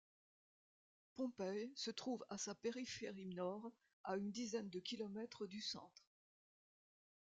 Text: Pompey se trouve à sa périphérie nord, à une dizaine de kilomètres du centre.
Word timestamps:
Pompey 1.15 1.71
se 1.75 1.91
trouve 1.91 2.25
à 2.31 2.39
sa 2.39 2.55
périphérie 2.55 3.27
nord, 3.27 3.71
à 4.03 4.17
une 4.17 4.31
dizaine 4.31 4.71
de 4.71 4.79
kilomètres 4.79 5.45
du 5.45 5.61
centre. 5.61 6.09